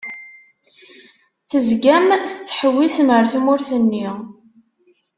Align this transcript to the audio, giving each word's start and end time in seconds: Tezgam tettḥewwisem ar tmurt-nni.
Tezgam 1.49 2.05
tettḥewwisem 2.31 3.09
ar 3.15 3.23
tmurt-nni. 3.33 4.07